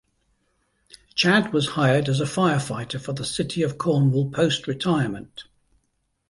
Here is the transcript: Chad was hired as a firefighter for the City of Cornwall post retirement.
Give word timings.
Chad 1.13 1.53
was 1.53 1.69
hired 1.73 2.09
as 2.09 2.19
a 2.19 2.23
firefighter 2.25 2.99
for 2.99 3.13
the 3.13 3.23
City 3.23 3.61
of 3.61 3.77
Cornwall 3.77 4.31
post 4.31 4.65
retirement. 4.65 5.43